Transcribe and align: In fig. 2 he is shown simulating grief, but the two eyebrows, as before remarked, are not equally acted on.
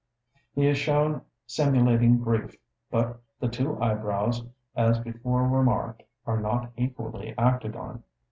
In 0.55 0.61
fig. 0.61 0.61
2 0.61 0.61
he 0.61 0.67
is 0.69 0.77
shown 0.79 1.21
simulating 1.45 2.17
grief, 2.23 2.55
but 2.89 3.21
the 3.39 3.47
two 3.47 3.79
eyebrows, 3.79 4.43
as 4.75 4.97
before 4.97 5.47
remarked, 5.47 6.01
are 6.25 6.39
not 6.41 6.71
equally 6.75 7.35
acted 7.37 7.75
on. 7.75 8.01